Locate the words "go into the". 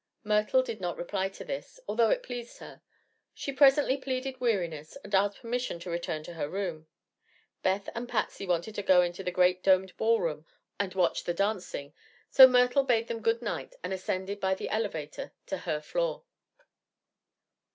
8.81-9.29